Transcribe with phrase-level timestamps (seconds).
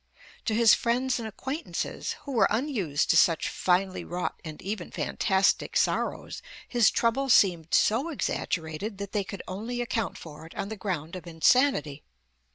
[0.45, 5.77] To his friends and acquaintances, who were unused to such finely wrought and even fantastic
[5.77, 10.75] sorrows, his trouble seemed so exaggerated that they could only account for it on the
[10.75, 12.01] ground of insanity.